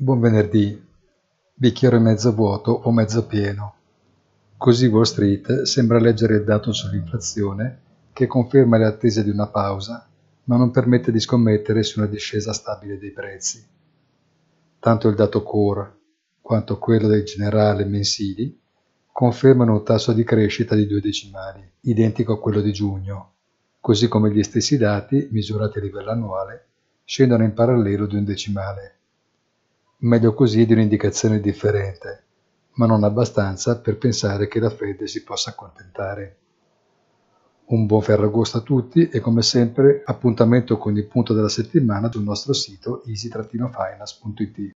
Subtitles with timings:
[0.00, 0.80] Buon venerdì,
[1.54, 3.74] bicchiere mezzo vuoto o mezzo pieno.
[4.56, 7.80] Così Wall Street sembra leggere il dato sull'inflazione
[8.12, 10.08] che conferma le attese di una pausa,
[10.44, 13.60] ma non permette di scommettere su una discesa stabile dei prezzi.
[14.78, 15.96] Tanto il dato core
[16.40, 18.56] quanto quello del generale mensili
[19.10, 23.32] confermano un tasso di crescita di due decimali, identico a quello di giugno,
[23.80, 26.66] così come gli stessi dati, misurati a livello annuale,
[27.02, 28.92] scendono in parallelo di un decimale.
[30.00, 32.22] Meglio così di un'indicazione differente,
[32.74, 36.36] ma non abbastanza per pensare che la Fed si possa accontentare.
[37.64, 42.22] Un buon Ferragosto a tutti e come sempre appuntamento con il punto della settimana sul
[42.22, 44.70] nostro sito easy-finance.it.